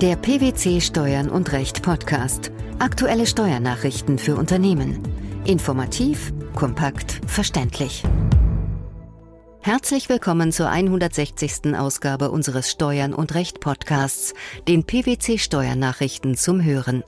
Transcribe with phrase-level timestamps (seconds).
[0.00, 2.52] Der PwC Steuern und Recht Podcast.
[2.78, 5.02] Aktuelle Steuernachrichten für Unternehmen.
[5.44, 8.04] Informativ, kompakt, verständlich.
[9.60, 11.74] Herzlich willkommen zur 160.
[11.76, 14.34] Ausgabe unseres Steuern und Recht Podcasts,
[14.68, 17.02] den PwC Steuernachrichten zum Hören.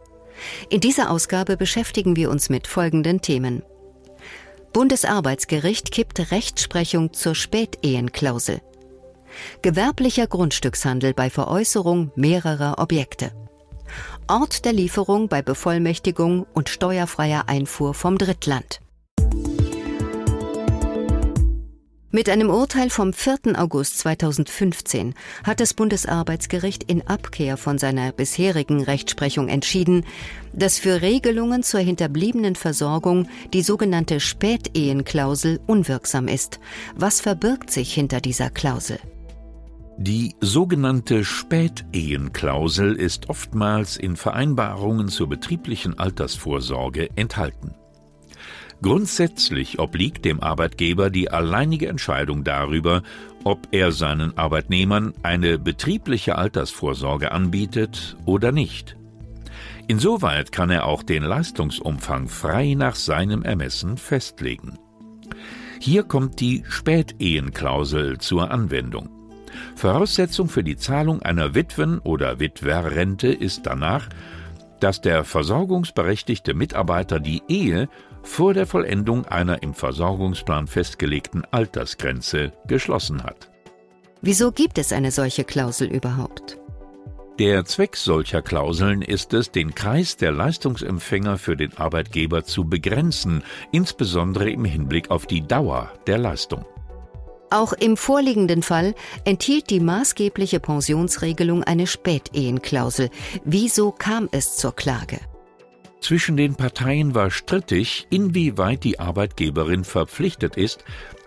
[0.69, 3.63] In dieser Ausgabe beschäftigen wir uns mit folgenden Themen.
[4.73, 8.61] Bundesarbeitsgericht kippt Rechtsprechung zur Spätehenklausel.
[9.63, 13.33] Gewerblicher Grundstückshandel bei Veräußerung mehrerer Objekte.
[14.29, 18.81] Ort der Lieferung bei Bevollmächtigung und steuerfreier Einfuhr vom Drittland.
[22.13, 23.57] Mit einem Urteil vom 4.
[23.57, 30.05] August 2015 hat das Bundesarbeitsgericht in Abkehr von seiner bisherigen Rechtsprechung entschieden,
[30.53, 36.59] dass für Regelungen zur hinterbliebenen Versorgung die sogenannte Spätehenklausel unwirksam ist.
[36.97, 38.99] Was verbirgt sich hinter dieser Klausel?
[40.03, 47.75] Die sogenannte Spätehenklausel ist oftmals in Vereinbarungen zur betrieblichen Altersvorsorge enthalten.
[48.81, 53.03] Grundsätzlich obliegt dem Arbeitgeber die alleinige Entscheidung darüber,
[53.45, 58.97] ob er seinen Arbeitnehmern eine betriebliche Altersvorsorge anbietet oder nicht.
[59.87, 64.79] Insoweit kann er auch den Leistungsumfang frei nach seinem Ermessen festlegen.
[65.79, 69.20] Hier kommt die Spätehenklausel zur Anwendung.
[69.77, 74.09] Voraussetzung für die Zahlung einer Witwen- oder Witwerrente ist danach,
[74.81, 77.89] dass der versorgungsberechtigte Mitarbeiter die Ehe
[78.23, 83.51] vor der Vollendung einer im Versorgungsplan festgelegten Altersgrenze geschlossen hat.
[84.23, 86.59] Wieso gibt es eine solche Klausel überhaupt?
[87.39, 93.43] Der Zweck solcher Klauseln ist es, den Kreis der Leistungsempfänger für den Arbeitgeber zu begrenzen,
[93.73, 96.67] insbesondere im Hinblick auf die Dauer der Leistung.
[97.51, 103.11] Auch im vorliegenden Fall enthielt die maßgebliche Pensionsregelung eine Spätehenklausel.
[103.45, 105.19] Wieso kam es zur Klage?
[106.01, 110.85] Zwischen den Parteien war strittig, inwieweit die Arbeitgeberin verpflichtet ist,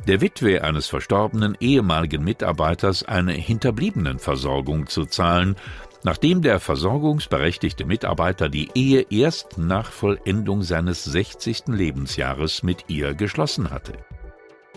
[0.08, 5.56] der Witwe eines verstorbenen ehemaligen Mitarbeiters eine Hinterbliebenenversorgung zu zahlen,
[6.04, 11.68] nachdem der versorgungsberechtigte Mitarbeiter die Ehe erst nach Vollendung seines 60.
[11.68, 13.94] Lebensjahres mit ihr geschlossen hatte.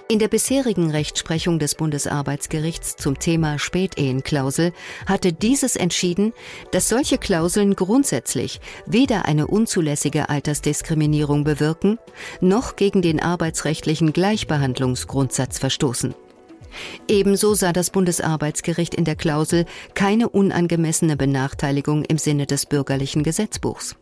[0.08, 4.72] In der bisherigen Rechtsprechung des Bundesarbeitsgerichts zum Thema Spätehenklausel
[5.04, 6.32] hatte dieses entschieden,
[6.70, 11.98] dass solche Klauseln grundsätzlich weder eine unzulässige Altersdiskriminierung bewirken,
[12.40, 16.14] noch gegen den arbeitsrechtlichen Gleichbehandlungsgrundsatz verstoßen.
[17.08, 23.96] Ebenso sah das Bundesarbeitsgericht in der Klausel keine unangemessene Benachteiligung im Sinne des bürgerlichen Gesetzbuchs.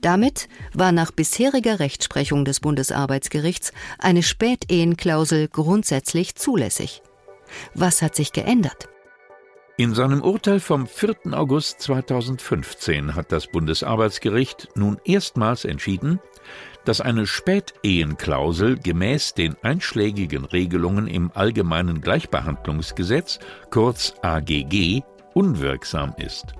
[0.00, 7.02] Damit war nach bisheriger Rechtsprechung des Bundesarbeitsgerichts eine Spätehenklausel grundsätzlich zulässig.
[7.74, 8.88] Was hat sich geändert?
[9.76, 11.32] In seinem Urteil vom 4.
[11.32, 16.20] August 2015 hat das Bundesarbeitsgericht nun erstmals entschieden,
[16.84, 23.38] dass eine Spätehenklausel gemäß den einschlägigen Regelungen im Allgemeinen Gleichbehandlungsgesetz,
[23.70, 25.02] kurz AGG,
[25.34, 26.54] unwirksam ist.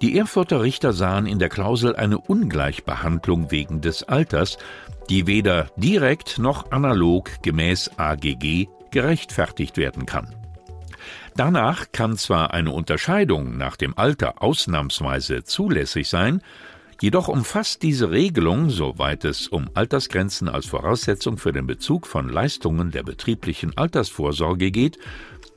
[0.00, 4.56] Die Erfurter Richter sahen in der Klausel eine Ungleichbehandlung wegen des Alters,
[5.10, 10.34] die weder direkt noch analog gemäß AGG gerechtfertigt werden kann.
[11.36, 16.40] Danach kann zwar eine Unterscheidung nach dem Alter ausnahmsweise zulässig sein,
[17.02, 22.90] jedoch umfasst diese Regelung, soweit es um Altersgrenzen als Voraussetzung für den Bezug von Leistungen
[22.90, 24.98] der betrieblichen Altersvorsorge geht,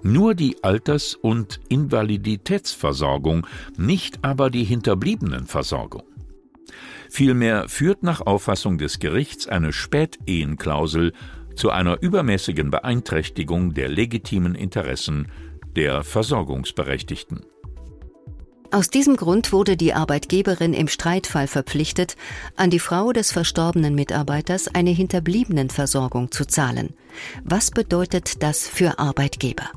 [0.03, 3.47] nur die Alters- und Invaliditätsversorgung,
[3.77, 6.03] nicht aber die Hinterbliebenenversorgung.
[7.09, 11.13] Vielmehr führt nach Auffassung des Gerichts eine Spätehenklausel
[11.55, 15.27] zu einer übermäßigen Beeinträchtigung der legitimen Interessen
[15.75, 17.41] der Versorgungsberechtigten.
[18.71, 22.15] Aus diesem Grund wurde die Arbeitgeberin im Streitfall verpflichtet,
[22.55, 26.95] an die Frau des verstorbenen Mitarbeiters eine Hinterbliebenenversorgung zu zahlen.
[27.43, 29.69] Was bedeutet das für Arbeitgeber?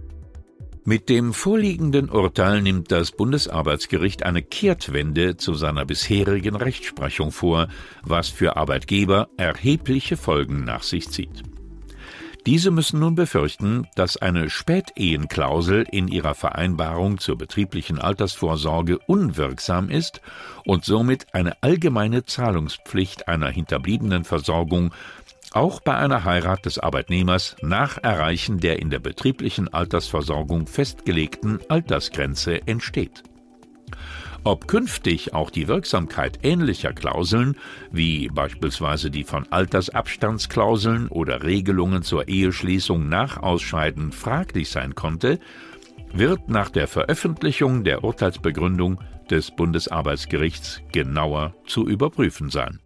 [0.88, 7.66] Mit dem vorliegenden Urteil nimmt das Bundesarbeitsgericht eine Kehrtwende zu seiner bisherigen Rechtsprechung vor,
[8.04, 11.42] was für Arbeitgeber erhebliche Folgen nach sich zieht.
[12.46, 20.20] Diese müssen nun befürchten, dass eine Spätehenklausel in ihrer Vereinbarung zur betrieblichen Altersvorsorge unwirksam ist
[20.64, 24.92] und somit eine allgemeine Zahlungspflicht einer hinterbliebenen Versorgung
[25.56, 32.66] auch bei einer Heirat des Arbeitnehmers nach Erreichen der in der betrieblichen Altersversorgung festgelegten Altersgrenze
[32.66, 33.22] entsteht.
[34.44, 37.56] Ob künftig auch die Wirksamkeit ähnlicher Klauseln,
[37.90, 45.40] wie beispielsweise die von Altersabstandsklauseln oder Regelungen zur Eheschließung nach Ausscheiden fraglich sein konnte,
[46.12, 49.00] wird nach der Veröffentlichung der Urteilsbegründung
[49.30, 52.78] des Bundesarbeitsgerichts genauer zu überprüfen sein.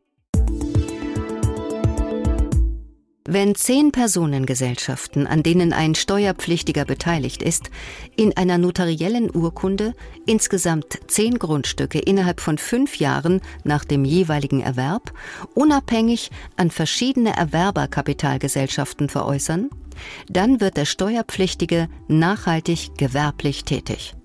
[3.33, 7.71] Wenn zehn Personengesellschaften, an denen ein Steuerpflichtiger beteiligt ist,
[8.17, 9.95] in einer notariellen Urkunde
[10.27, 15.13] insgesamt zehn Grundstücke innerhalb von fünf Jahren nach dem jeweiligen Erwerb
[15.55, 19.71] unabhängig an verschiedene Erwerberkapitalgesellschaften veräußern,
[20.29, 24.17] dann wird der Steuerpflichtige nachhaltig gewerblich tätig.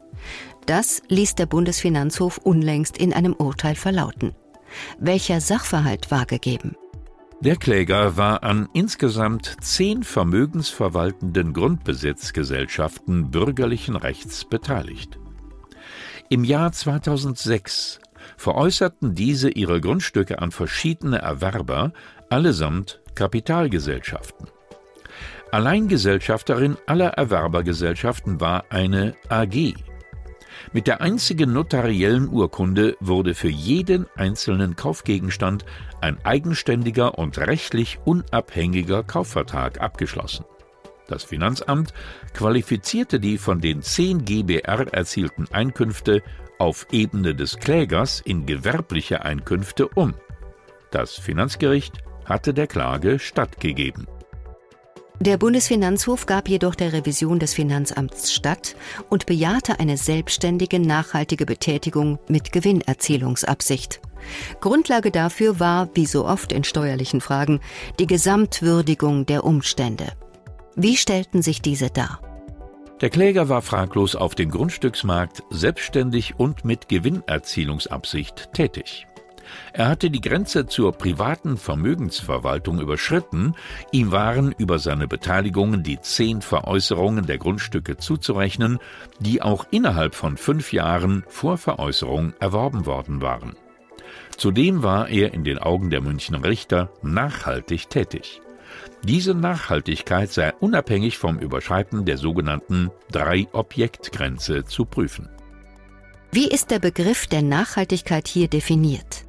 [0.66, 4.34] Das ließ der Bundesfinanzhof unlängst in einem Urteil verlauten.
[4.98, 6.75] Welcher Sachverhalt war gegeben?
[7.46, 15.20] Der Kläger war an insgesamt zehn vermögensverwaltenden Grundbesitzgesellschaften bürgerlichen Rechts beteiligt.
[16.32, 18.00] Im Jahr 2006
[18.36, 21.94] veräußerten diese ihre Grundstücke an verschiedene Erwerber,
[22.32, 24.48] allesamt Kapitalgesellschaften.
[25.52, 29.76] Alleingesellschafterin aller Erwerbergesellschaften war eine AG,
[30.75, 35.63] mit der einzigen notariellen Urkunde wurde für jeden einzelnen Kaufgegenstand
[36.01, 40.44] ein eigenständiger und rechtlich unabhängiger Kaufvertrag abgeschlossen.
[41.07, 41.94] Das Finanzamt
[42.33, 46.22] qualifizierte die von den 10 GBR erzielten Einkünfte
[46.60, 50.13] auf Ebene des Klägers in gewerbliche Einkünfte um.
[50.92, 54.07] Das Finanzgericht hatte der Klage stattgegeben.
[55.22, 58.76] Der Bundesfinanzhof gab jedoch der Revision des Finanzamts statt
[59.10, 64.02] und bejahte eine selbstständige, nachhaltige Betätigung mit Gewinnerzielungsabsicht.
[64.60, 67.62] Grundlage dafür war, wie so oft in steuerlichen Fragen,
[68.00, 70.08] die Gesamtwürdigung der Umstände.
[70.76, 72.20] Wie stellten sich diese dar?
[73.02, 79.06] Der Kläger war fraglos auf dem Grundstücksmarkt selbstständig und mit Gewinnerzielungsabsicht tätig.
[79.74, 83.56] Er hatte die Grenze zur privaten Vermögensverwaltung überschritten,
[83.92, 88.80] ihm waren über seine Beteiligungen die zehn Veräußerungen der Grundstücke zuzurechnen,
[89.20, 93.56] die auch innerhalb von fünf Jahren vor Veräußerung erworben worden waren.
[94.38, 98.42] Zudem war er in den Augen der Münchner Richter nachhaltig tätig.
[99.04, 105.30] Diese Nachhaltigkeit sei unabhängig vom Überschreiten der sogenannten Drei-Objekt-Grenze zu prüfen.
[106.32, 109.25] Wie ist der Begriff der Nachhaltigkeit hier definiert?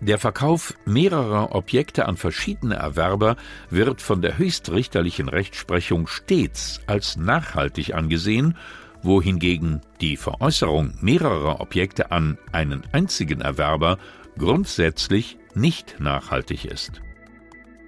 [0.00, 3.36] Der Verkauf mehrerer Objekte an verschiedene Erwerber
[3.68, 8.56] wird von der höchstrichterlichen Rechtsprechung stets als nachhaltig angesehen,
[9.02, 13.98] wohingegen die Veräußerung mehrerer Objekte an einen einzigen Erwerber
[14.38, 17.02] grundsätzlich nicht nachhaltig ist.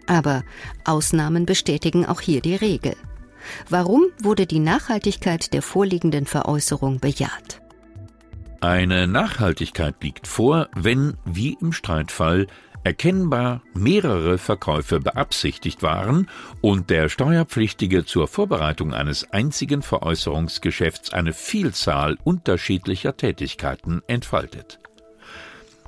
[0.06, 0.42] Aber
[0.84, 2.94] Ausnahmen bestätigen auch hier die Regel.
[3.70, 7.61] Warum wurde die Nachhaltigkeit der vorliegenden Veräußerung bejaht?
[8.62, 12.46] Eine Nachhaltigkeit liegt vor, wenn, wie im Streitfall,
[12.84, 16.28] erkennbar mehrere Verkäufe beabsichtigt waren
[16.60, 24.78] und der Steuerpflichtige zur Vorbereitung eines einzigen Veräußerungsgeschäfts eine Vielzahl unterschiedlicher Tätigkeiten entfaltet.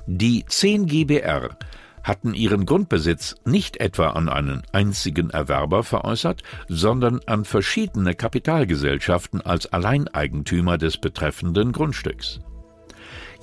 [0.05, 1.57] Die 10 GBR
[2.03, 9.71] hatten ihren Grundbesitz nicht etwa an einen einzigen Erwerber veräußert, sondern an verschiedene Kapitalgesellschaften als
[9.71, 12.41] Alleineigentümer des betreffenden Grundstücks.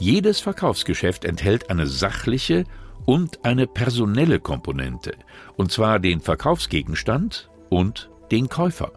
[0.02, 2.64] Jedes Verkaufsgeschäft enthält eine sachliche
[3.04, 5.12] und eine personelle Komponente,
[5.54, 8.90] und zwar den Verkaufsgegenstand und den Käufer.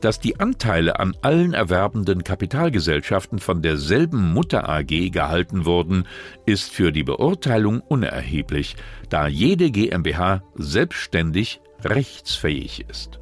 [0.00, 6.06] Dass die Anteile an allen erwerbenden Kapitalgesellschaften von derselben Mutter AG gehalten wurden,
[6.46, 8.76] ist für die Beurteilung unerheblich,
[9.10, 13.20] da jede GmbH selbstständig rechtsfähig ist.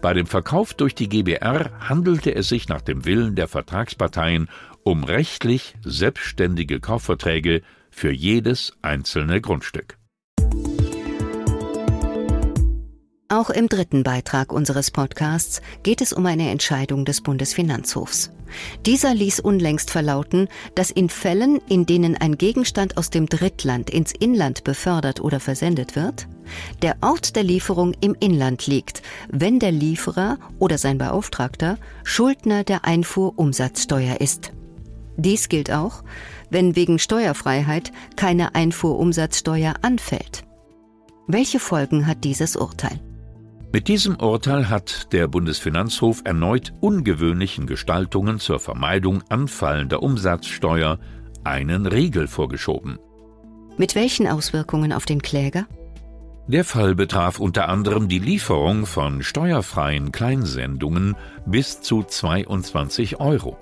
[0.00, 4.48] Bei dem Verkauf durch die GBR handelte es sich nach dem Willen der Vertragsparteien
[4.84, 9.98] um rechtlich selbstständige Kaufverträge für jedes einzelne Grundstück.
[13.28, 18.30] Auch im dritten Beitrag unseres Podcasts geht es um eine Entscheidung des Bundesfinanzhofs.
[18.84, 24.12] Dieser ließ unlängst verlauten, dass in Fällen, in denen ein Gegenstand aus dem Drittland ins
[24.12, 26.28] Inland befördert oder versendet wird,
[26.82, 32.84] der Ort der Lieferung im Inland liegt, wenn der Lieferer oder sein Beauftragter Schuldner der
[32.84, 34.52] Einfuhrumsatzsteuer ist.
[35.16, 36.02] Dies gilt auch,
[36.50, 40.44] wenn wegen Steuerfreiheit keine Einfuhrumsatzsteuer anfällt.
[41.26, 43.00] Welche Folgen hat dieses Urteil?
[43.72, 50.98] Mit diesem Urteil hat der Bundesfinanzhof erneut ungewöhnlichen Gestaltungen zur Vermeidung anfallender Umsatzsteuer
[51.42, 52.98] einen Riegel vorgeschoben.
[53.78, 55.66] Mit welchen Auswirkungen auf den Kläger?
[56.48, 61.16] Der Fall betraf unter anderem die Lieferung von steuerfreien Kleinsendungen
[61.46, 63.56] bis zu 22 Euro.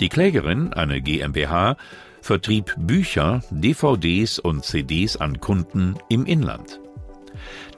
[0.00, 1.76] Die Klägerin, eine GmbH,
[2.22, 6.80] vertrieb Bücher, DVDs und CDs an Kunden im Inland.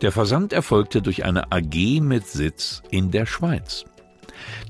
[0.02, 3.85] Der Versand erfolgte durch eine AG mit Sitz in der Schweiz.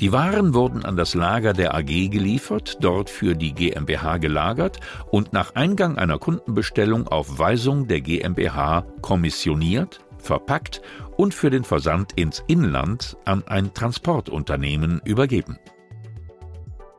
[0.00, 4.80] Die Waren wurden an das Lager der AG geliefert, dort für die GmbH gelagert
[5.10, 10.80] und nach Eingang einer Kundenbestellung auf Weisung der GmbH kommissioniert, verpackt
[11.16, 15.58] und für den Versand ins Inland an ein Transportunternehmen übergeben.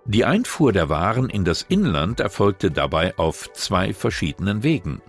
[0.06, 5.02] Die Einfuhr der Waren in das Inland erfolgte dabei auf zwei verschiedenen Wegen.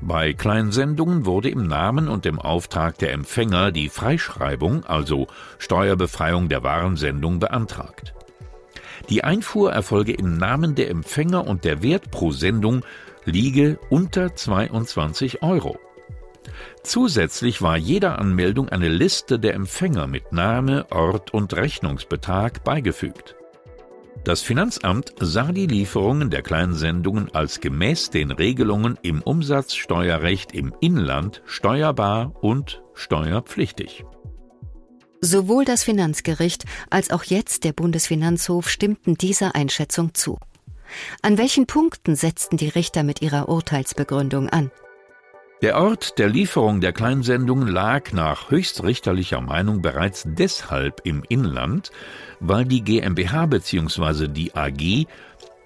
[0.00, 5.28] Bei Kleinsendungen wurde im Namen und im Auftrag der Empfänger die Freischreibung, also
[5.58, 8.14] Steuerbefreiung der Warensendung, beantragt.
[9.10, 12.84] Die Einfuhr erfolge im Namen der Empfänger und der Wert pro Sendung
[13.24, 15.78] liege unter 22 Euro.
[16.82, 23.36] Zusätzlich war jeder Anmeldung eine Liste der Empfänger mit Name, Ort und Rechnungsbetrag beigefügt.
[24.26, 31.42] Das Finanzamt sah die Lieferungen der Kleinsendungen als gemäß den Regelungen im Umsatzsteuerrecht im Inland
[31.46, 34.04] steuerbar und steuerpflichtig.
[35.20, 40.40] Sowohl das Finanzgericht als auch jetzt der Bundesfinanzhof stimmten dieser Einschätzung zu.
[41.22, 44.72] An welchen Punkten setzten die Richter mit ihrer Urteilsbegründung an?
[45.62, 51.90] Der Ort der Lieferung der Kleinsendungen lag nach höchstrichterlicher Meinung bereits deshalb im Inland,
[52.40, 54.28] weil die GmbH bzw.
[54.28, 55.06] die AG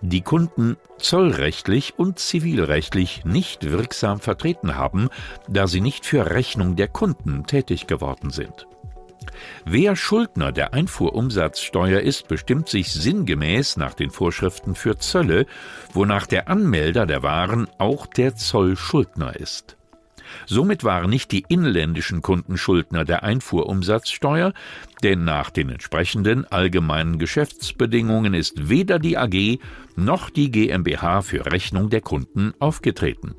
[0.01, 5.09] die Kunden zollrechtlich und zivilrechtlich nicht wirksam vertreten haben,
[5.49, 8.69] da sie nicht für Rechnung der Kunden tätig geworden sind.
[9.65, 15.47] Wer Schuldner der Einfuhrumsatzsteuer ist, bestimmt sich sinngemäß nach den Vorschriften für Zölle,
[15.93, 19.77] wonach der Anmelder der Waren auch der Zollschuldner ist.
[20.47, 24.53] Somit waren nicht die inländischen Kunden Schuldner der Einfuhrumsatzsteuer,
[25.03, 29.59] denn nach den entsprechenden allgemeinen Geschäftsbedingungen ist weder die AG
[29.97, 33.35] noch die GmbH für Rechnung der Kunden aufgetreten.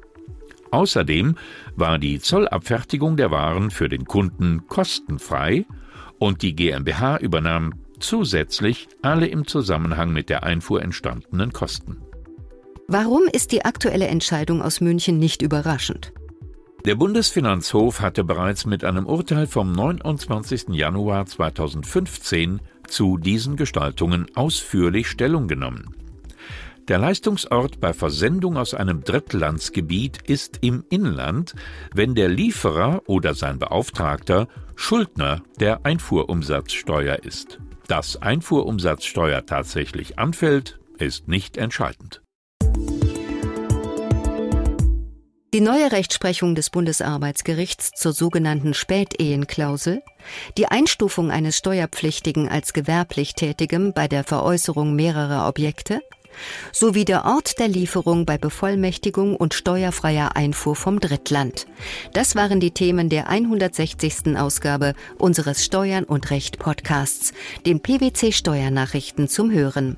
[0.72, 1.36] Außerdem
[1.76, 5.66] war die Zollabfertigung der Waren für den Kunden kostenfrei
[6.18, 11.98] und die GmbH übernahm zusätzlich alle im Zusammenhang mit der Einfuhr entstandenen Kosten.
[12.88, 16.14] Warum ist die aktuelle Entscheidung aus München nicht überraschend?
[16.86, 20.70] Der Bundesfinanzhof hatte bereits mit einem Urteil vom 29.
[20.70, 25.96] Januar 2015 zu diesen Gestaltungen ausführlich Stellung genommen.
[26.88, 31.54] Der Leistungsort bei Versendung aus einem Drittlandsgebiet ist im Inland,
[31.94, 37.60] wenn der Lieferer oder sein Beauftragter Schuldner der Einfuhrumsatzsteuer ist.
[37.88, 42.21] Dass Einfuhrumsatzsteuer tatsächlich anfällt, ist nicht entscheidend.
[45.54, 50.02] Die neue Rechtsprechung des Bundesarbeitsgerichts zur sogenannten Spätehenklausel,
[50.58, 56.00] die Einstufung eines Steuerpflichtigen als gewerblich Tätigem bei der Veräußerung mehrerer Objekte
[56.72, 61.68] sowie der Ort der Lieferung bei Bevollmächtigung und steuerfreier Einfuhr vom Drittland.
[62.14, 64.38] Das waren die Themen der 160.
[64.38, 67.34] Ausgabe unseres Steuern und Recht Podcasts,
[67.66, 69.98] den PwC Steuernachrichten zum Hören.